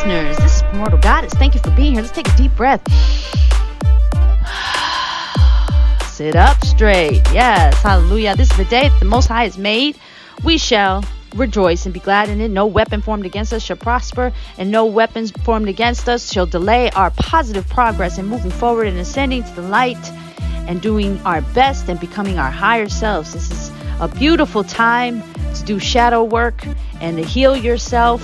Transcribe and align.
listeners. 0.00 0.36
This 0.38 0.56
is 0.56 0.62
Primordial 0.62 0.98
Goddess. 0.98 1.34
Thank 1.34 1.54
you 1.54 1.60
for 1.60 1.70
being 1.72 1.92
here. 1.92 2.00
Let's 2.00 2.14
take 2.14 2.28
a 2.28 2.36
deep 2.36 2.56
breath. 2.56 2.80
Sit 6.10 6.36
up 6.36 6.64
straight. 6.64 7.20
Yes, 7.34 7.82
hallelujah. 7.82 8.34
This 8.34 8.50
is 8.50 8.56
the 8.56 8.64
day 8.64 8.88
that 8.88 8.98
the 8.98 9.04
Most 9.04 9.26
High 9.26 9.44
has 9.44 9.58
made. 9.58 9.98
We 10.42 10.56
shall 10.56 11.04
rejoice 11.34 11.84
and 11.84 11.92
be 11.92 12.00
glad 12.00 12.30
in 12.30 12.40
it. 12.40 12.50
No 12.50 12.66
weapon 12.66 13.02
formed 13.02 13.26
against 13.26 13.52
us 13.52 13.62
shall 13.62 13.76
prosper, 13.76 14.32
and 14.56 14.70
no 14.70 14.86
weapons 14.86 15.32
formed 15.32 15.68
against 15.68 16.08
us 16.08 16.32
shall 16.32 16.46
delay 16.46 16.90
our 16.92 17.10
positive 17.10 17.68
progress 17.68 18.16
in 18.16 18.26
moving 18.26 18.50
forward 18.50 18.86
and 18.86 18.96
ascending 18.96 19.44
to 19.44 19.54
the 19.54 19.62
light 19.62 19.98
and 20.66 20.80
doing 20.80 21.20
our 21.26 21.42
best 21.42 21.90
and 21.90 22.00
becoming 22.00 22.38
our 22.38 22.50
higher 22.50 22.88
selves. 22.88 23.34
This 23.34 23.50
is 23.50 23.70
a 24.00 24.08
beautiful 24.08 24.64
time 24.64 25.22
to 25.54 25.62
do 25.64 25.78
shadow 25.78 26.24
work 26.24 26.64
and 27.02 27.18
to 27.18 27.22
heal 27.22 27.54
yourself. 27.54 28.22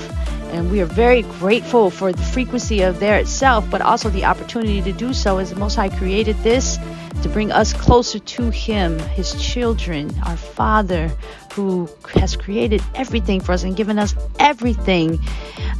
And 0.57 0.73
we 0.73 0.80
are 0.80 0.86
very 0.86 1.20
grateful 1.20 1.91
for 1.91 2.12
the 2.12 2.23
frequency 2.23 2.80
of 2.80 2.98
there 2.98 3.19
itself, 3.19 3.70
but 3.70 3.83
also 3.83 4.09
the 4.09 4.24
opportunity 4.24 4.80
to 4.80 4.92
do 4.92 5.12
so 5.12 5.37
as 5.37 5.51
the 5.51 5.56
Most 5.56 5.74
High 5.74 5.91
created 5.91 6.34
this 6.38 6.78
to 7.23 7.28
bring 7.28 7.52
us 7.52 7.74
closer 7.74 8.19
to 8.19 8.48
Him, 8.48 8.98
His 8.98 9.34
children, 9.34 10.11
our 10.24 10.37
Father, 10.37 11.12
who 11.52 11.91
has 12.14 12.37
created 12.37 12.83
everything 12.95 13.38
for 13.38 13.52
us 13.52 13.64
and 13.64 13.77
given 13.77 13.98
us 13.98 14.14
everything. 14.38 15.19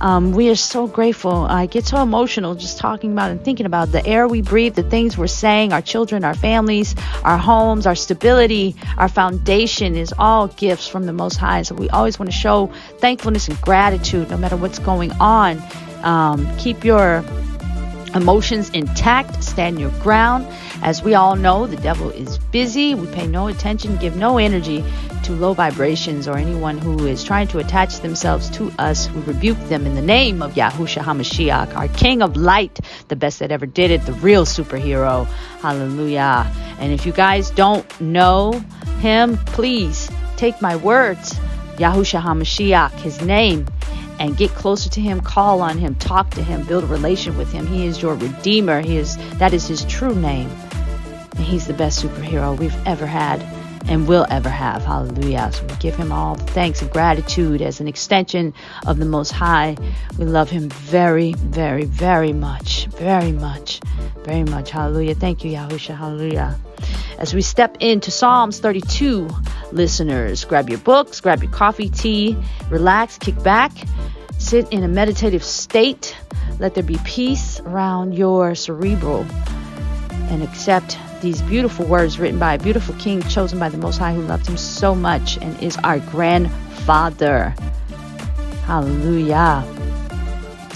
Um, 0.00 0.32
we 0.32 0.50
are 0.50 0.56
so 0.56 0.86
grateful. 0.86 1.46
I 1.48 1.66
get 1.66 1.86
so 1.86 2.02
emotional 2.02 2.54
just 2.54 2.78
talking 2.78 3.12
about 3.12 3.30
and 3.30 3.42
thinking 3.42 3.66
about 3.66 3.92
the 3.92 4.04
air 4.06 4.28
we 4.28 4.42
breathe, 4.42 4.74
the 4.74 4.82
things 4.82 5.16
we're 5.16 5.27
saying, 5.27 5.73
our 5.73 5.80
children, 5.80 6.24
our 6.24 6.34
families, 6.34 6.95
our 7.24 7.38
homes, 7.38 7.87
our 7.87 7.95
stability, 7.95 8.77
our 8.98 9.09
foundation 9.09 9.96
is 9.96 10.12
all 10.18 10.48
gifts 10.48 10.87
from 10.87 11.06
the 11.06 11.12
Most 11.12 11.37
High. 11.37 11.62
So 11.62 11.74
we 11.74 11.88
always 11.90 12.18
want 12.18 12.30
to 12.30 12.37
show 12.37 12.66
thankfulness 12.98 13.48
and 13.48 13.60
gratitude 13.62 14.30
no 14.30 14.37
matter 14.37 14.56
what's 14.56 14.78
going 14.78 15.12
on. 15.12 15.62
Um, 16.02 16.46
keep 16.59 16.84
your 16.84 17.24
emotions 18.15 18.70
intact, 18.70 19.42
stand 19.42 19.80
your 19.80 19.90
ground. 20.02 20.46
As 20.82 21.02
we 21.02 21.15
all 21.15 21.37
know, 21.37 21.66
the 21.66 21.76
devil 21.76 22.10
is 22.10 22.38
busy. 22.38 22.95
We 22.95 23.07
pay 23.09 23.26
no 23.26 23.48
attention, 23.48 23.96
give 23.96 24.16
no 24.16 24.37
energy 24.37 24.85
to 25.27 25.32
low 25.32 25.55
vibrations 25.55 26.29
or 26.29 26.38
anyone 26.38 26.79
who 26.79 27.05
is 27.05 27.24
trying 27.24 27.49
to 27.49 27.59
attach 27.59 27.99
themselves 27.99 28.49
to 28.51 28.71
us. 28.79 29.10
We 29.10 29.23
rebuke 29.23 29.59
them 29.69 29.85
in 29.85 29.96
the 29.96 30.02
name 30.02 30.41
of 30.41 30.55
Yahushua 30.55 31.02
HaMashiach, 31.02 31.77
our 31.77 31.88
King 31.88 32.23
of 32.23 32.37
Light, 32.37 32.79
the 33.09 33.16
best 33.16 33.41
that 33.41 33.51
ever 33.51 33.66
did 33.66 33.91
it, 33.91 34.07
the 34.07 34.13
real 34.13 34.45
superhero. 34.45 35.27
Hallelujah. 35.60 36.49
And 36.79 36.93
if 36.93 37.07
you 37.07 37.13
guys 37.13 37.51
don't 37.51 38.01
know 38.01 38.52
him, 39.01 39.37
please 39.38 40.09
take 40.37 40.63
my 40.63 40.77
words. 40.77 41.35
Yahushua 41.74 42.23
HaMashiach, 42.23 42.93
his 43.01 43.21
name, 43.21 43.66
and 44.21 44.37
get 44.37 44.51
closer 44.51 44.88
to 44.91 45.01
him 45.01 45.21
call 45.21 45.60
on 45.60 45.77
him 45.77 45.97
talk 45.97 46.30
to 46.30 46.43
him 46.43 46.65
build 46.65 46.85
a 46.85 46.87
relation 46.87 47.37
with 47.37 47.52
him 47.52 47.66
he 47.66 47.85
is 47.85 48.01
your 48.01 48.15
redeemer 48.15 48.80
he 48.80 48.97
is 48.97 49.19
that 49.37 49.52
is 49.52 49.69
his 49.69 49.85
true 49.85 50.15
name 50.15 50.49
and 51.37 51.45
he's 51.45 51.66
the 51.66 51.74
best 51.74 52.02
superhero 52.02 52.59
we've 52.59 52.74
ever 52.87 53.04
had 53.04 53.43
and 53.88 54.09
will 54.09 54.26
ever 54.30 54.48
have. 54.48 54.84
Hallelujah. 54.84 55.51
So 55.52 55.65
we 55.65 55.74
give 55.76 55.96
him 55.96 56.12
all 56.12 56.34
thanks 56.34 56.82
and 56.82 56.90
gratitude 56.90 57.62
as 57.62 57.80
an 57.80 57.88
extension 57.88 58.52
of 58.87 58.98
the 58.98 59.04
most 59.04 59.30
high. 59.30 59.76
We 60.18 60.24
love 60.24 60.51
him 60.51 60.68
very 60.68 61.32
very 61.34 61.84
very 61.84 62.32
much 62.32 62.87
very 62.87 63.32
much 63.32 63.80
very 64.25 64.44
much. 64.44 64.70
Hallelujah. 64.70 65.14
Thank 65.14 65.44
you 65.44 65.53
yahusha. 65.53 65.97
Hallelujah. 65.97 66.59
As 67.19 67.34
we 67.34 67.41
step 67.41 67.78
into 67.81 68.10
Psalms 68.10 68.60
32, 68.60 69.28
listeners, 69.72 70.44
grab 70.44 70.69
your 70.69 70.78
books, 70.78 71.20
grab 71.20 71.42
your 71.42 71.53
coffee, 71.53 71.88
tea, 71.88 72.37
relax, 72.69 73.16
kick 73.16 73.42
back, 73.42 73.72
sit 74.38 74.70
in 74.70 74.82
a 74.84 74.88
meditative 74.88 75.42
state. 75.42 76.14
Let 76.59 76.75
there 76.75 76.82
be 76.82 76.98
peace 77.04 77.60
around 77.60 78.14
your 78.14 78.54
cerebral 78.54 79.25
and 80.31 80.42
accept 80.42 80.98
these 81.22 81.42
beautiful 81.42 81.86
words 81.86 82.18
written 82.18 82.38
by 82.38 82.54
a 82.54 82.58
beautiful 82.58 82.94
king 82.96 83.22
chosen 83.22 83.58
by 83.58 83.68
the 83.68 83.78
Most 83.78 83.98
High 83.98 84.14
who 84.14 84.22
loved 84.22 84.46
him 84.46 84.56
so 84.56 84.94
much 84.94 85.38
and 85.38 85.60
is 85.62 85.76
our 85.78 85.98
grandfather. 85.98 87.54
Hallelujah. 88.64 89.64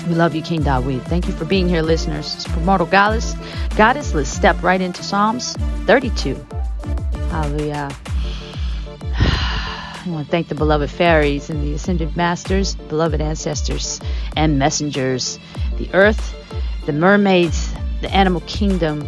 We 0.09 0.15
love 0.15 0.34
you, 0.34 0.42
King 0.42 0.62
Dawid. 0.62 1.03
Thank 1.03 1.26
you 1.26 1.34
for 1.34 1.44
being 1.44 1.69
here, 1.69 1.82
listeners. 1.82 2.34
It's 2.34 2.48
Primordial 2.48 2.87
Goddess. 2.87 3.34
Goddess, 3.76 4.15
let's 4.15 4.31
step 4.31 4.62
right 4.62 4.81
into 4.81 5.03
Psalms 5.03 5.54
32. 5.86 6.34
Hallelujah. 7.31 7.91
I 9.03 10.03
want 10.06 10.26
to 10.26 10.31
thank 10.31 10.48
the 10.48 10.54
beloved 10.54 10.91
fairies 10.91 11.50
and 11.50 11.62
the 11.62 11.75
ascended 11.75 12.16
masters, 12.16 12.75
beloved 12.75 13.20
ancestors 13.20 14.00
and 14.36 14.59
messengers, 14.59 15.38
the 15.76 15.91
earth, 15.92 16.34
the 16.86 16.92
mermaids, 16.92 17.72
the 18.00 18.10
animal 18.10 18.41
kingdom, 18.47 19.06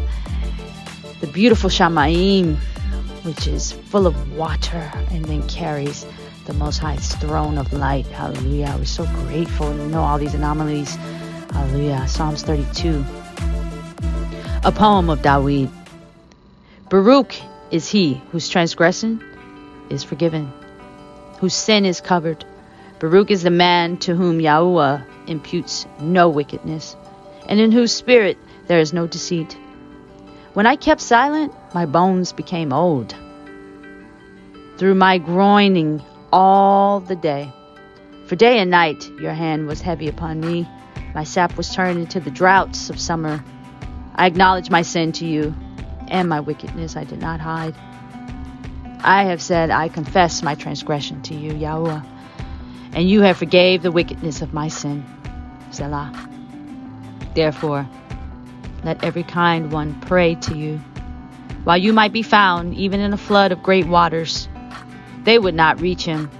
the 1.23 1.29
beautiful 1.29 1.71
Shamaim, 1.71 2.57
which 3.23 3.47
is 3.47 3.71
full 3.71 4.09
of 4.09 4.37
water 4.37 4.91
and 5.13 5.25
then 5.25 5.47
carries 5.47 6.05
the 6.47 6.53
Most 6.53 6.79
High's 6.79 7.15
throne 7.15 7.59
of 7.59 7.73
light. 7.73 8.07
Hallelujah. 8.07 8.75
We're 8.77 8.87
so 8.87 9.05
grateful 9.05 9.71
we 9.71 9.87
know 9.87 10.01
all 10.01 10.19
these 10.19 10.35
anomalies. 10.35 10.97
Hallelujah. 11.53 12.09
Psalms 12.09 12.43
32. 12.43 13.05
A 14.65 14.73
poem 14.73 15.11
of 15.11 15.23
Dawid. 15.23 15.71
Baruch 16.89 17.37
is 17.71 17.89
he 17.89 18.21
whose 18.33 18.49
transgression 18.49 19.23
is 19.91 20.03
forgiven, 20.03 20.53
whose 21.39 21.55
sin 21.55 21.87
is 21.87 22.01
covered. 22.01 22.45
Baruch 22.99 23.31
is 23.31 23.45
the 23.45 23.51
man 23.51 23.97
to 23.99 24.17
whom 24.17 24.41
Yahuwah 24.41 25.07
imputes 25.29 25.87
no 26.01 26.29
wickedness, 26.29 26.97
and 27.49 27.61
in 27.61 27.71
whose 27.71 27.93
spirit 27.93 28.39
there 28.67 28.81
is 28.81 28.93
no 28.93 29.07
deceit. 29.07 29.57
When 30.55 30.67
I 30.67 30.77
kept 30.77 31.01
silent, 31.01 31.55
my 31.73 31.87
bones 31.87 32.33
became 32.33 32.75
old. 32.75 33.15
Through 34.77 34.97
my 34.97 35.17
groaning 35.17 36.03
all 36.31 37.01
the 37.01 37.17
day. 37.17 37.51
For 38.27 38.37
day 38.37 38.59
and 38.59 38.71
night 38.71 39.09
your 39.19 39.33
hand 39.33 39.67
was 39.67 39.81
heavy 39.81 40.09
upon 40.09 40.41
me. 40.41 40.69
My 41.15 41.25
sap 41.25 41.57
was 41.57 41.75
turned 41.75 41.99
into 41.99 42.21
the 42.21 42.31
droughts 42.31 42.91
of 42.91 43.01
summer. 43.01 43.43
I 44.15 44.27
acknowledge 44.27 44.69
my 44.69 44.83
sin 44.83 45.13
to 45.13 45.27
you, 45.27 45.55
and 46.09 46.29
my 46.29 46.41
wickedness 46.41 46.97
I 46.97 47.05
did 47.05 47.21
not 47.21 47.41
hide. 47.41 47.75
I 49.03 49.25
have 49.25 49.41
said, 49.41 49.71
I 49.71 49.89
confess 49.89 50.43
my 50.43 50.55
transgression 50.55 51.23
to 51.23 51.35
you, 51.35 51.53
Yahuwah, 51.53 52.05
and 52.93 53.09
you 53.09 53.23
have 53.23 53.39
forgave 53.39 53.83
the 53.83 53.91
wickedness 53.91 54.43
of 54.43 54.53
my 54.53 54.69
sin. 54.69 55.05
Selah. 55.71 56.13
Therefore, 57.35 57.89
let 58.85 59.05
every 59.05 59.23
kind 59.23 59.73
one 59.73 60.01
pray 60.01 60.35
to 60.37 60.57
you, 60.57 60.79
while 61.65 61.79
you 61.79 61.93
might 61.93 62.13
be 62.13 62.23
found, 62.23 62.75
even 62.75 63.01
in 63.01 63.13
a 63.13 63.17
flood 63.17 63.53
of 63.53 63.63
great 63.63 63.87
waters. 63.87 64.49
They 65.23 65.39
would 65.39 65.55
not 65.55 65.81
reach 65.81 66.05
him. 66.05 66.31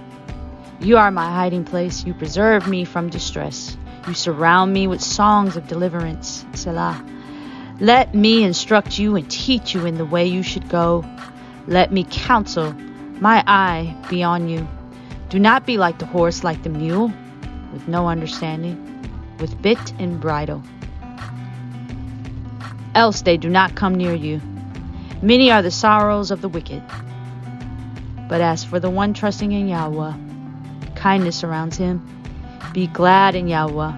You 0.81 0.97
are 0.97 1.11
my 1.11 1.31
hiding 1.31 1.63
place. 1.63 2.05
You 2.05 2.13
preserve 2.13 2.67
me 2.67 2.83
from 2.83 3.09
distress. 3.09 3.77
You 4.07 4.13
surround 4.13 4.73
me 4.73 4.87
with 4.87 5.01
songs 5.01 5.55
of 5.55 5.67
deliverance. 5.67 6.45
Selah. 6.53 7.01
Let 7.79 8.13
me 8.13 8.43
instruct 8.43 8.99
you 8.99 9.15
and 9.15 9.29
teach 9.31 9.73
you 9.73 9.85
in 9.85 9.95
the 9.95 10.05
way 10.05 10.27
you 10.27 10.43
should 10.43 10.67
go. 10.67 11.05
Let 11.67 11.93
me 11.93 12.05
counsel. 12.09 12.73
My 13.21 13.43
eye 13.47 13.95
be 14.09 14.23
on 14.23 14.49
you. 14.49 14.67
Do 15.29 15.39
not 15.39 15.65
be 15.65 15.77
like 15.77 15.99
the 15.99 16.05
horse, 16.05 16.43
like 16.43 16.61
the 16.63 16.69
mule, 16.69 17.11
with 17.71 17.87
no 17.87 18.09
understanding, 18.09 18.75
with 19.39 19.61
bit 19.61 19.93
and 19.99 20.19
bridle. 20.19 20.61
Else 22.95 23.21
they 23.21 23.37
do 23.37 23.49
not 23.49 23.75
come 23.75 23.95
near 23.95 24.13
you. 24.13 24.41
Many 25.21 25.51
are 25.51 25.61
the 25.61 25.71
sorrows 25.71 26.31
of 26.31 26.41
the 26.41 26.49
wicked 26.49 26.83
but 28.33 28.41
as 28.41 28.63
for 28.63 28.79
the 28.79 28.89
one 28.89 29.13
trusting 29.13 29.51
in 29.51 29.67
Yahweh, 29.67 30.13
kindness 30.95 31.35
surrounds 31.35 31.77
him. 31.77 32.01
Be 32.73 32.87
glad 32.87 33.35
in 33.35 33.47
Yahweh 33.47 33.93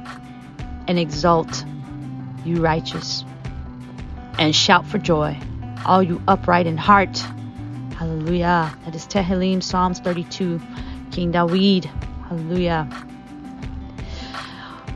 and 0.89 0.99
exult, 0.99 1.63
you 2.43 2.61
righteous, 2.61 3.23
and 4.37 4.53
shout 4.53 4.85
for 4.85 4.97
joy, 4.97 5.39
all 5.85 6.03
you 6.03 6.21
upright 6.27 6.67
in 6.67 6.75
heart. 6.75 7.17
Hallelujah. 7.97 8.75
That 8.83 8.93
is 8.93 9.07
Tehillim, 9.07 9.63
Psalms 9.63 9.99
32, 9.99 10.61
King 11.11 11.31
Dawid. 11.31 11.85
Hallelujah. 12.27 12.89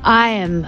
I 0.04 0.32
am 0.32 0.68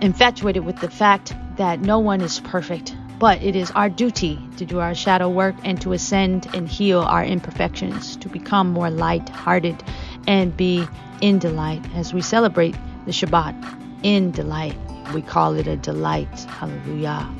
infatuated 0.00 0.64
with 0.64 0.76
the 0.76 0.88
fact 0.88 1.34
that 1.56 1.80
no 1.80 1.98
one 1.98 2.20
is 2.20 2.40
perfect 2.40 2.94
but 3.22 3.40
it 3.40 3.54
is 3.54 3.70
our 3.76 3.88
duty 3.88 4.36
to 4.56 4.64
do 4.64 4.80
our 4.80 4.96
shadow 4.96 5.28
work 5.28 5.54
and 5.62 5.80
to 5.80 5.92
ascend 5.92 6.52
and 6.56 6.68
heal 6.68 6.98
our 7.02 7.24
imperfections, 7.24 8.16
to 8.16 8.28
become 8.28 8.72
more 8.72 8.90
light 8.90 9.28
hearted 9.28 9.80
and 10.26 10.56
be 10.56 10.84
in 11.20 11.38
delight 11.38 11.80
as 11.94 12.12
we 12.12 12.20
celebrate 12.20 12.74
the 13.06 13.12
Shabbat 13.12 13.54
in 14.02 14.32
delight. 14.32 14.76
We 15.14 15.22
call 15.22 15.54
it 15.54 15.68
a 15.68 15.76
delight. 15.76 16.36
Hallelujah. 16.40 17.32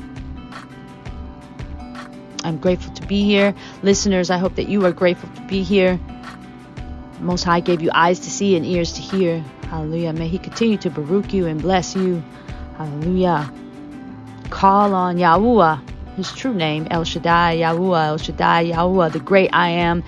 I'm 2.45 2.59
grateful 2.59 2.93
to 2.93 3.05
be 3.05 3.25
here. 3.25 3.53
Listeners, 3.81 4.29
I 4.29 4.37
hope 4.37 4.55
that 4.55 4.69
you 4.69 4.85
are 4.85 4.93
grateful 4.93 5.27
to 5.35 5.41
be 5.47 5.63
here. 5.63 5.99
Most 7.19 7.43
High 7.43 7.59
gave 7.59 7.81
you 7.81 7.89
eyes 7.93 8.21
to 8.21 8.31
see 8.31 8.55
and 8.55 8.65
ears 8.65 8.93
to 8.93 9.01
hear. 9.01 9.39
Hallelujah. 9.67 10.13
May 10.13 10.29
He 10.29 10.39
continue 10.39 10.77
to 10.77 10.89
baruch 10.89 11.33
you 11.33 11.45
and 11.45 11.61
bless 11.61 11.93
you. 11.93 12.23
Hallelujah. 12.77 13.51
Call 14.53 14.93
on 14.93 15.17
Yahuwah, 15.17 15.81
His 16.15 16.31
true 16.31 16.53
name, 16.53 16.87
El 16.91 17.05
Shaddai, 17.05 17.57
Yahuwah, 17.57 18.05
El 18.05 18.17
Shaddai, 18.19 18.65
Yahuwah, 18.65 19.11
the 19.11 19.19
great 19.19 19.49
I 19.51 19.69
am, 19.69 20.03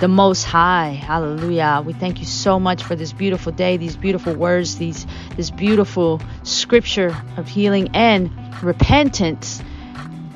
the 0.00 0.06
Most 0.06 0.44
High. 0.44 0.90
Hallelujah. 0.90 1.82
We 1.84 1.94
thank 1.94 2.18
you 2.18 2.26
so 2.26 2.60
much 2.60 2.82
for 2.82 2.94
this 2.94 3.14
beautiful 3.14 3.52
day, 3.52 3.78
these 3.78 3.96
beautiful 3.96 4.34
words, 4.34 4.76
these 4.76 5.06
this 5.36 5.50
beautiful 5.50 6.20
scripture 6.42 7.16
of 7.38 7.48
healing 7.48 7.88
and 7.94 8.30
repentance 8.62 9.62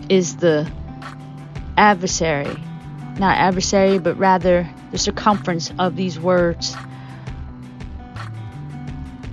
is 0.09 0.37
the 0.37 0.67
adversary. 1.77 2.57
Not 3.19 3.37
adversary, 3.37 3.99
but 3.99 4.17
rather 4.17 4.67
the 4.91 4.97
circumference 4.97 5.71
of 5.79 5.97
these 5.97 6.19
words. 6.19 6.75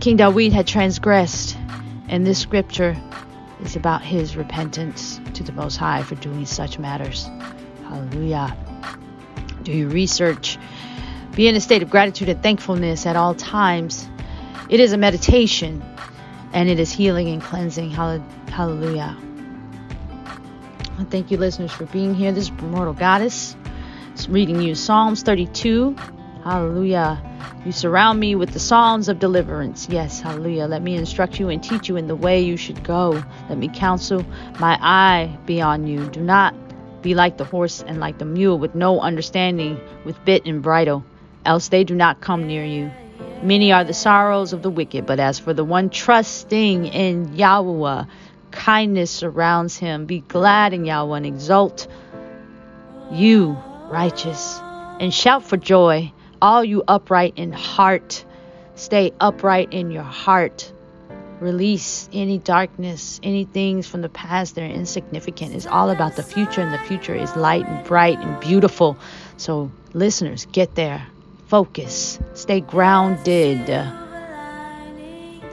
King 0.01 0.17
David 0.17 0.51
had 0.51 0.67
transgressed, 0.67 1.57
and 2.09 2.27
this 2.27 2.39
scripture 2.39 3.01
is 3.63 3.75
about 3.75 4.01
his 4.01 4.35
repentance 4.35 5.19
to 5.33 5.43
the 5.43 5.51
Most 5.51 5.77
High 5.77 6.03
for 6.03 6.15
doing 6.15 6.45
such 6.45 6.79
matters. 6.79 7.29
Hallelujah. 7.83 8.55
Do 9.63 9.71
your 9.71 9.89
research. 9.89 10.57
Be 11.35 11.47
in 11.47 11.55
a 11.55 11.61
state 11.61 11.83
of 11.83 11.89
gratitude 11.89 12.29
and 12.29 12.41
thankfulness 12.41 13.05
at 13.05 13.15
all 13.15 13.33
times. 13.33 14.07
It 14.69 14.79
is 14.79 14.93
a 14.93 14.97
meditation 14.97 15.83
and 16.53 16.69
it 16.69 16.79
is 16.79 16.91
healing 16.91 17.29
and 17.29 17.41
cleansing. 17.41 17.91
Hallelujah. 17.91 19.17
Thank 21.09 21.31
you, 21.31 21.37
listeners, 21.37 21.71
for 21.71 21.85
being 21.85 22.15
here. 22.15 22.31
This 22.31 22.45
is 22.45 22.49
Primordial 22.49 22.93
Goddess. 22.93 23.55
It's 24.13 24.27
reading 24.27 24.61
you 24.61 24.73
Psalms 24.73 25.21
32. 25.21 25.95
Hallelujah. 26.43 27.21
You 27.67 27.73
surround 27.73 28.21
me 28.21 28.33
with 28.33 28.53
the 28.53 28.61
songs 28.61 29.09
of 29.09 29.19
deliverance. 29.19 29.89
Yes, 29.89 30.21
hallelujah. 30.21 30.67
Let 30.67 30.81
me 30.81 30.95
instruct 30.95 31.37
you 31.37 31.49
and 31.49 31.61
teach 31.61 31.89
you 31.89 31.97
in 31.97 32.07
the 32.07 32.15
way 32.15 32.41
you 32.41 32.55
should 32.55 32.81
go. 32.81 33.21
Let 33.49 33.57
me 33.57 33.67
counsel 33.67 34.25
my 34.57 34.79
eye 34.81 35.37
be 35.45 35.59
on 35.59 35.85
you. 35.85 36.07
Do 36.07 36.21
not 36.21 36.55
be 37.01 37.13
like 37.13 37.35
the 37.35 37.43
horse 37.43 37.83
and 37.85 37.99
like 37.99 38.19
the 38.19 38.25
mule 38.25 38.57
with 38.57 38.73
no 38.73 39.01
understanding, 39.01 39.81
with 40.05 40.15
bit 40.23 40.45
and 40.45 40.61
bridle, 40.61 41.03
else 41.43 41.67
they 41.67 41.83
do 41.83 41.93
not 41.93 42.21
come 42.21 42.47
near 42.47 42.63
you. 42.63 42.89
Many 43.43 43.73
are 43.73 43.83
the 43.83 43.93
sorrows 43.93 44.53
of 44.53 44.61
the 44.61 44.69
wicked, 44.69 45.05
but 45.05 45.19
as 45.19 45.37
for 45.37 45.53
the 45.53 45.65
one 45.65 45.89
trusting 45.89 46.85
in 46.85 47.35
Yahweh, 47.35 48.05
kindness 48.51 49.11
surrounds 49.11 49.75
him. 49.75 50.05
Be 50.05 50.21
glad 50.21 50.71
in 50.71 50.85
Yahweh 50.85 51.17
and 51.17 51.25
exult, 51.25 51.85
you 53.11 53.57
righteous, 53.89 54.57
and 55.01 55.13
shout 55.13 55.43
for 55.43 55.57
joy 55.57 56.13
all 56.41 56.63
you 56.63 56.83
upright 56.87 57.33
in 57.37 57.51
heart, 57.51 58.25
stay 58.75 59.11
upright 59.19 59.73
in 59.73 59.91
your 59.91 60.03
heart. 60.03 60.71
Release 61.39 62.09
any 62.13 62.39
darkness, 62.39 63.19
any 63.21 63.45
things 63.45 63.87
from 63.87 64.01
the 64.01 64.09
past 64.09 64.55
that 64.55 64.63
are 64.63 64.73
insignificant. 64.73 65.53
It's 65.53 65.67
all 65.67 65.91
about 65.91 66.15
the 66.15 66.23
future, 66.23 66.61
and 66.61 66.73
the 66.73 66.79
future 66.79 67.13
is 67.13 67.35
light 67.35 67.67
and 67.67 67.85
bright 67.85 68.17
and 68.17 68.39
beautiful. 68.39 68.97
So, 69.37 69.71
listeners, 69.93 70.47
get 70.51 70.73
there. 70.73 71.05
Focus. 71.47 72.19
Stay 72.33 72.59
grounded. 72.59 73.67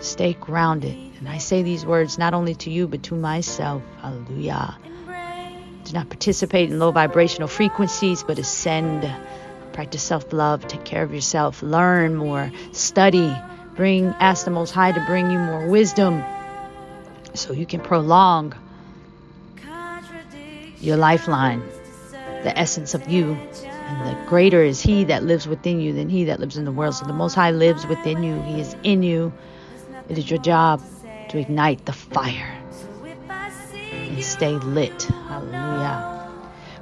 Stay 0.01 0.33
grounded. 0.33 0.97
And 1.19 1.29
I 1.29 1.39
say 1.39 1.63
these 1.63 1.85
words 1.85 2.19
not 2.19 2.35
only 2.35 2.55
to 2.57 2.71
you, 2.71 2.89
but 2.89 3.03
to 3.05 3.15
myself. 3.15 3.83
Hallelujah. 4.01 4.77
Do 5.85 5.93
not 5.93 6.09
participate 6.09 6.71
in 6.71 6.79
low 6.79 6.93
vibrational 6.93 7.49
frequencies, 7.49 8.23
but 8.23 8.39
ascend 8.39 9.05
Practice 9.75 10.05
self 10.05 10.32
love, 10.32 10.67
take 10.69 10.85
care 10.85 11.03
of 11.03 11.12
yourself, 11.12 11.61
learn 11.61 12.15
more, 12.15 12.53
study, 12.71 13.37
bring, 13.75 14.06
ask 14.21 14.44
the 14.44 14.53
Most 14.53 14.71
High 14.71 14.93
to 14.93 15.05
bring 15.05 15.32
you 15.32 15.38
more 15.38 15.67
wisdom 15.67 16.23
so 17.35 17.53
you 17.53 17.67
can 17.67 17.81
prolong 17.81 18.55
your 20.79 20.97
lifeline, 20.97 21.61
the 22.44 22.56
essence 22.56 22.94
of 22.94 23.09
you. 23.09 23.32
And 23.32 24.17
the 24.17 24.26
greater 24.29 24.62
is 24.62 24.81
He 24.81 25.03
that 25.05 25.25
lives 25.25 25.49
within 25.49 25.81
you 25.81 25.93
than 25.93 26.09
He 26.09 26.25
that 26.25 26.38
lives 26.38 26.56
in 26.56 26.65
the 26.65 26.73
world. 26.73 26.94
So 26.94 27.05
the 27.06 27.12
Most 27.12 27.35
High 27.35 27.50
lives 27.50 27.85
within 27.85 28.23
you, 28.23 28.41
He 28.43 28.61
is 28.61 28.77
in 28.85 29.03
you. 29.03 29.32
It 30.09 30.19
is 30.19 30.31
your 30.31 30.41
job 30.41 30.82
to 31.31 31.38
ignite 31.38 31.85
the 31.85 31.93
fire 31.93 32.56
and 33.93 34.23
stay 34.23 34.53
lit. 34.53 35.03
Hallelujah. 35.03 36.14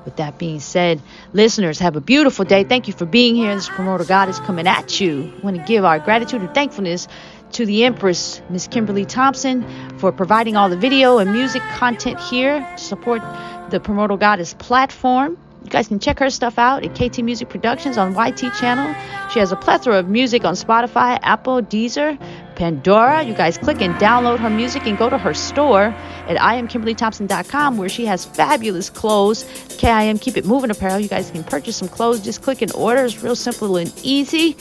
With 0.05 0.17
that 0.17 0.39
being 0.39 0.59
said, 0.59 1.01
listeners, 1.33 1.79
have 1.79 1.95
a 1.97 2.01
beautiful 2.01 2.45
day. 2.45 2.65
Thank 2.65 2.89
you 2.89 2.93
for 2.93 3.07
being 3.07 3.37
here. 3.37 3.55
This 3.55 3.69
Primordial 3.69 4.09
Goddess 4.09 4.41
coming 4.41 4.67
at 4.67 5.01
you. 5.01 5.33
I 5.39 5.41
want 5.45 5.57
to 5.57 5.63
give 5.63 5.85
our 5.85 5.99
gratitude 6.01 6.41
and 6.41 6.53
thankfulness 6.53 7.07
to 7.53 7.67
the 7.67 7.85
Empress, 7.85 8.41
Miss 8.51 8.67
Kimberly 8.67 9.05
Thompson, 9.05 9.65
for 9.99 10.11
providing 10.11 10.57
all 10.57 10.69
the 10.69 10.77
video 10.77 11.19
and 11.19 11.33
music 11.33 11.63
content 11.75 12.19
here 12.19 12.61
to 12.61 12.83
support 12.83 13.23
the 13.71 13.79
Primordial 13.79 14.17
Goddess 14.17 14.55
platform. 14.55 15.39
You 15.63 15.71
guys 15.71 15.87
can 15.87 16.01
check 16.01 16.19
her 16.19 16.31
stuff 16.31 16.59
out 16.59 16.85
at 16.85 16.95
KT 16.95 17.23
Music 17.23 17.49
Productions 17.49 17.97
on 17.97 18.15
YT 18.15 18.41
channel. 18.59 18.93
She 19.31 19.39
has 19.39 19.53
a 19.53 19.57
plethora 19.57 19.99
of 19.99 20.09
music 20.09 20.45
on 20.45 20.55
Spotify, 20.55 21.19
Apple, 21.23 21.63
Deezer, 21.63 22.19
Pandora. 22.53 23.23
You 23.23 23.35
guys 23.35 23.59
click 23.59 23.81
and 23.81 23.95
download 23.97 24.39
her 24.39 24.51
music 24.51 24.87
and 24.87 24.97
go 24.97 25.11
to 25.11 25.19
her 25.19 25.35
store 25.35 25.95
at 26.29 26.37
iamkimberlythompson.com 26.37 27.77
where 27.77 27.89
she 27.89 28.07
has 28.07 28.25
fabulous 28.25 28.91
clothes. 28.91 29.45
KIM 29.79 30.19
Keep 30.19 30.37
It 30.37 30.45
Moving 30.45 30.71
apparel. 30.71 30.99
You 30.99 31.09
guys 31.09 31.31
can 31.31 31.45
purchase 31.45 31.77
some 31.77 31.89
clothes. 31.89 32.21
Just 32.21 32.43
click 32.43 32.63
and 32.63 32.73
order. 32.75 33.05
It's 33.05 33.23
real 33.23 33.37
simple 33.37 33.77
and 33.77 33.93
easy. 34.03 34.57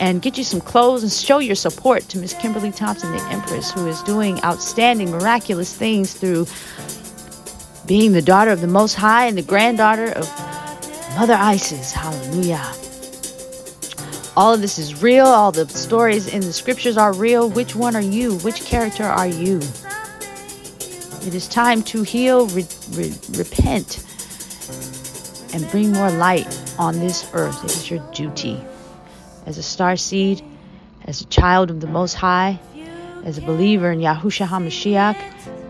And 0.00 0.22
get 0.22 0.38
you 0.38 0.44
some 0.44 0.60
clothes 0.60 1.02
and 1.02 1.12
show 1.12 1.38
your 1.38 1.54
support 1.54 2.02
to 2.08 2.18
Miss 2.18 2.34
Kimberly 2.34 2.72
Thompson, 2.72 3.12
the 3.12 3.22
Empress, 3.24 3.70
who 3.70 3.86
is 3.86 4.02
doing 4.02 4.42
outstanding, 4.42 5.10
miraculous 5.10 5.76
things 5.76 6.14
through 6.14 6.46
being 7.86 8.12
the 8.12 8.22
daughter 8.22 8.50
of 8.50 8.60
the 8.60 8.66
Most 8.66 8.94
High 8.94 9.26
and 9.26 9.36
the 9.36 9.42
granddaughter 9.42 10.10
of 10.12 10.28
Mother 11.16 11.34
Isis. 11.34 11.92
Hallelujah. 11.92 12.64
All 14.34 14.54
of 14.54 14.62
this 14.62 14.78
is 14.78 15.02
real. 15.02 15.26
All 15.26 15.52
the 15.52 15.68
stories 15.68 16.26
in 16.32 16.40
the 16.40 16.54
scriptures 16.54 16.96
are 16.96 17.12
real. 17.12 17.50
Which 17.50 17.76
one 17.76 17.94
are 17.94 18.00
you? 18.00 18.38
Which 18.38 18.64
character 18.64 19.04
are 19.04 19.26
you? 19.26 19.60
It 21.26 21.34
is 21.34 21.46
time 21.46 21.82
to 21.84 22.02
heal, 22.02 22.46
re- 22.46 22.66
re- 22.92 23.14
repent, 23.32 24.02
and 25.52 25.70
bring 25.70 25.92
more 25.92 26.10
light 26.10 26.48
on 26.78 26.98
this 26.98 27.28
earth. 27.34 27.62
It 27.62 27.72
is 27.72 27.90
your 27.90 28.00
duty. 28.12 28.58
As 29.44 29.58
a 29.58 29.62
star 29.62 29.96
seed, 29.96 30.42
as 31.04 31.20
a 31.20 31.26
child 31.26 31.70
of 31.70 31.80
the 31.80 31.86
Most 31.86 32.14
High, 32.14 32.58
as 33.24 33.36
a 33.36 33.42
believer 33.42 33.92
in 33.92 34.00
Yahushua 34.00 34.46
HaMashiach, 34.46 35.16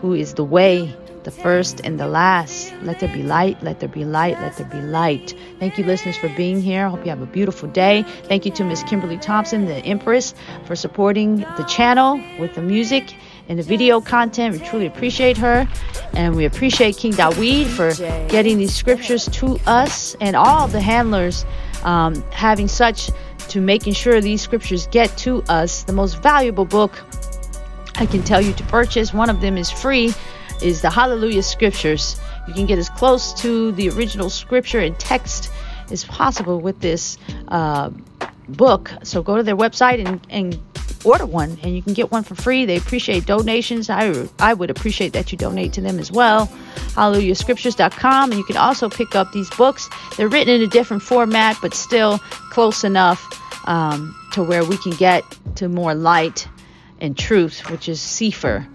who 0.02 0.14
is 0.14 0.34
the 0.34 0.44
way, 0.44 0.94
the 1.25 1.32
first 1.32 1.80
and 1.82 1.98
the 1.98 2.06
last. 2.06 2.62
Let 2.82 3.00
there 3.00 3.12
be 3.12 3.22
light, 3.22 3.62
let 3.62 3.80
there 3.80 3.88
be 3.88 4.04
light, 4.04 4.40
let 4.40 4.56
there 4.56 4.66
be 4.66 4.80
light. 4.80 5.34
Thank 5.58 5.78
you, 5.78 5.84
listeners, 5.84 6.16
for 6.16 6.28
being 6.30 6.60
here. 6.60 6.86
I 6.86 6.88
hope 6.88 7.04
you 7.04 7.10
have 7.10 7.22
a 7.22 7.26
beautiful 7.26 7.68
day. 7.68 8.04
Thank 8.24 8.44
you 8.44 8.52
to 8.52 8.64
Miss 8.64 8.82
Kimberly 8.82 9.18
Thompson, 9.18 9.66
the 9.66 9.76
Empress, 9.76 10.34
for 10.66 10.74
supporting 10.74 11.36
the 11.36 11.64
channel 11.68 12.20
with 12.38 12.54
the 12.54 12.62
music 12.62 13.14
and 13.48 13.58
the 13.58 13.62
video 13.62 14.00
content. 14.00 14.58
We 14.58 14.66
truly 14.66 14.86
appreciate 14.86 15.36
her. 15.38 15.68
And 16.14 16.36
we 16.36 16.44
appreciate 16.44 16.96
King 16.96 17.12
Daweed 17.12 17.66
for 17.66 17.92
getting 18.28 18.58
these 18.58 18.74
scriptures 18.74 19.26
to 19.32 19.58
us 19.66 20.14
and 20.20 20.36
all 20.36 20.68
the 20.68 20.80
handlers 20.80 21.44
um, 21.84 22.22
having 22.30 22.68
such 22.68 23.10
to 23.48 23.60
making 23.60 23.94
sure 23.94 24.20
these 24.20 24.40
scriptures 24.40 24.86
get 24.88 25.16
to 25.18 25.42
us. 25.44 25.84
The 25.84 25.92
most 25.92 26.22
valuable 26.22 26.64
book 26.64 26.92
I 27.96 28.06
can 28.06 28.22
tell 28.22 28.40
you 28.40 28.52
to 28.54 28.64
purchase. 28.64 29.12
One 29.12 29.30
of 29.30 29.40
them 29.40 29.56
is 29.56 29.70
free 29.70 30.14
is 30.62 30.83
the 30.83 30.90
Hallelujah 30.90 31.42
Scriptures. 31.42 32.21
You 32.47 32.54
can 32.54 32.66
get 32.66 32.78
as 32.78 32.88
close 32.90 33.33
to 33.42 33.73
the 33.73 33.90
original 33.90 34.31
scripture 34.31 34.81
and 34.81 34.99
text 34.99 35.50
as 35.90 36.04
possible 36.04 36.61
with 36.61 36.81
this 36.81 37.19
uh, 37.49 37.90
book. 38.49 38.90
So 39.02 39.23
go 39.23 39.37
to 39.37 39.42
their 39.42 39.57
website 39.57 40.04
and, 40.04 40.21
and 40.31 40.59
order 41.04 41.26
one, 41.26 41.59
and 41.62 41.75
you 41.75 41.83
can 41.83 41.92
get 41.95 42.11
one 42.11 42.23
for 42.23 42.35
free. 42.35 42.64
They 42.64 42.76
appreciate 42.76 43.26
donations. 43.26 43.90
I, 43.90 44.28
I 44.38 44.54
would 44.54 44.71
appreciate 44.71 45.12
that 45.12 45.33
you 45.33 45.38
donate 45.38 45.73
to 45.75 45.81
them 45.81 45.99
as 45.99 46.11
well. 46.12 46.47
HallelujahScriptures.com. 46.95 48.31
And 48.31 48.38
you 48.38 48.45
can 48.45 48.57
also 48.57 48.88
pick 48.88 49.14
up 49.14 49.33
these 49.33 49.50
books. 49.50 49.88
They're 50.16 50.28
written 50.28 50.54
in 50.54 50.62
a 50.62 50.66
different 50.66 51.02
format, 51.02 51.57
but 51.61 51.75
still 51.75 52.19
close 52.50 52.85
enough 52.85 53.28
um, 53.69 54.16
to 54.33 54.42
where 54.42 54.64
we 54.64 54.76
can 54.78 54.92
get 54.92 55.25
to 55.57 55.69
more 55.69 55.95
light 55.95 56.49
and 57.00 57.19
truth, 57.19 57.69
which 57.71 57.88
is 57.88 58.00
Sefer.com. 58.00 58.69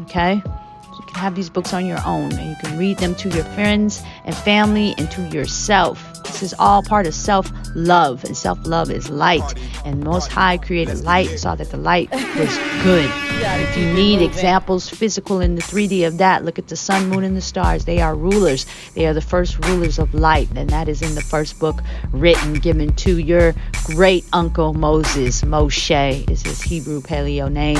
Okay? 0.00 0.42
So 0.44 0.98
you 0.98 1.06
can 1.06 1.14
have 1.16 1.34
these 1.34 1.50
books 1.50 1.72
on 1.72 1.86
your 1.86 2.00
own 2.04 2.32
and 2.32 2.50
you 2.50 2.56
can 2.62 2.78
read 2.78 2.98
them 2.98 3.14
to 3.16 3.28
your 3.30 3.44
friends 3.44 4.02
and 4.24 4.34
family 4.34 4.94
and 4.98 5.10
to 5.12 5.28
yourself. 5.28 6.12
This 6.24 6.42
is 6.42 6.54
all 6.58 6.82
part 6.82 7.06
of 7.06 7.14
self 7.14 7.50
love, 7.74 8.24
and 8.24 8.36
self 8.36 8.58
love 8.66 8.90
is 8.90 9.10
light. 9.10 9.54
And 9.84 10.02
Most 10.02 10.30
High 10.30 10.56
created 10.56 11.04
light 11.04 11.38
saw 11.38 11.54
that 11.54 11.70
the 11.70 11.76
light 11.76 12.10
was 12.10 12.56
good. 12.82 13.10
If 13.44 13.76
you 13.76 13.92
need 13.92 14.22
examples 14.22 14.88
physical 14.88 15.40
in 15.40 15.56
the 15.56 15.62
3D 15.62 16.06
of 16.06 16.18
that, 16.18 16.44
look 16.44 16.58
at 16.58 16.68
the 16.68 16.76
sun, 16.76 17.08
moon, 17.08 17.24
and 17.24 17.36
the 17.36 17.40
stars. 17.40 17.84
They 17.84 18.00
are 18.00 18.14
rulers. 18.14 18.66
They 18.94 19.06
are 19.06 19.14
the 19.14 19.20
first 19.20 19.64
rulers 19.66 19.98
of 19.98 20.14
light, 20.14 20.48
and 20.54 20.70
that 20.70 20.88
is 20.88 21.02
in 21.02 21.14
the 21.14 21.22
first 21.22 21.58
book 21.58 21.82
written, 22.12 22.54
given 22.54 22.92
to 22.96 23.18
your 23.18 23.54
great 23.84 24.24
uncle 24.32 24.74
Moses. 24.74 25.42
Moshe 25.42 26.30
is 26.30 26.42
his 26.42 26.62
Hebrew 26.62 27.00
paleo 27.00 27.50
name. 27.50 27.78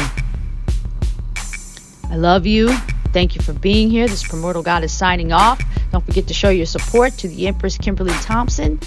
I 2.13 2.17
love 2.17 2.45
you. 2.45 2.69
Thank 3.15 3.35
you 3.35 3.41
for 3.41 3.55
being 3.55 3.89
here. 3.89 4.07
This 4.07 4.23
Primordial 4.23 4.63
Goddess 4.63 4.93
signing 4.93 5.33
off. 5.33 5.63
Don't 5.93 6.05
forget 6.05 6.27
to 6.29 6.35
show 6.35 6.51
your 6.51 6.67
support 6.67 7.15
to 7.15 7.29
the 7.29 7.47
Empress 7.47 7.79
Kimberly 7.79 8.13
Thompson. 8.21 8.79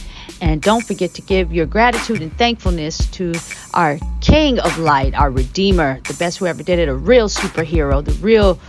And 0.41 0.62
don't 0.62 0.86
forget 0.86 1.15
to 1.15 1.24
give 1.24 1.51
your 1.51 1.65
gratitude 1.65 2.22
and 2.22 2.32
thankfulness 2.38 3.10
to 3.12 3.34
our 3.74 3.98
King 4.22 4.60
of 4.60 4.77
Light, 4.77 5.15
our 5.15 5.32
Redeemer, 5.32 6.01
the 6.01 6.13
best 6.13 6.38
who 6.38 6.46
ever 6.46 6.62
did 6.62 6.77
it, 6.77 6.88
a 6.88 6.94
real 6.94 7.27
superhero, 7.27 8.05
the 8.05 8.12
real, 8.13 8.60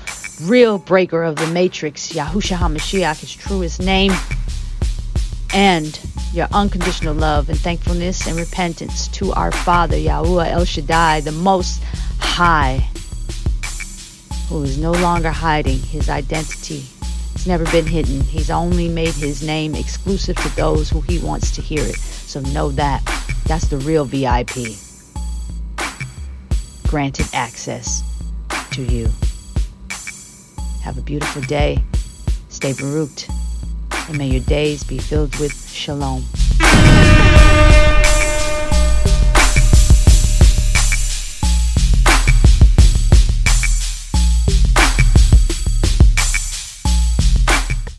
real 0.45 0.79
breaker 0.79 1.23
of 1.23 1.37
the 1.37 1.47
Matrix, 1.49 2.15
Yahushua 2.15 2.57
HaMashiach, 2.57 3.21
his 3.21 3.35
truest 3.35 3.83
name. 3.83 4.13
And 5.53 6.01
your 6.33 6.49
unconditional 6.53 7.15
love 7.15 7.51
and 7.51 7.59
thankfulness 7.59 8.27
and 8.27 8.39
repentance 8.39 9.09
to 9.09 9.35
our 9.35 9.53
Father, 9.53 9.97
Yahuwah 9.97 10.51
El 10.51 10.65
Shaddai, 10.65 11.21
the 11.21 11.33
Most 11.33 11.83
High 12.19 12.89
who 14.49 14.63
is 14.63 14.79
no 14.79 14.93
longer 14.93 15.31
hiding 15.31 15.79
his 15.79 16.09
identity. 16.09 16.85
It's 17.35 17.47
never 17.47 17.65
been 17.71 17.87
hidden. 17.87 18.21
He's 18.23 18.51
only 18.51 18.89
made 18.89 19.15
his 19.15 19.43
name 19.43 19.75
exclusive 19.75 20.37
to 20.37 20.57
those 20.57 20.89
who 20.89 21.01
he 21.01 21.19
wants 21.19 21.51
to 21.53 21.61
hear 21.61 21.83
it. 21.83 21.97
So 21.97 22.41
know 22.41 22.71
that. 22.73 23.03
That's 23.47 23.69
the 23.69 23.79
real 23.79 24.05
VIP. 24.05 24.77
Granted 26.89 27.27
access 27.33 28.03
to 28.73 28.83
you. 28.83 29.09
Have 30.83 30.99
a 30.99 31.03
beautiful 31.03 31.43
day. 31.43 31.83
Stay 32.49 32.73
Baruch. 32.73 33.29
And 34.09 34.19
may 34.19 34.29
your 34.29 34.45
days 34.45 34.85
be 34.85 34.99
filled 34.99 35.37
with 35.39 35.53
shalom. 35.71 36.25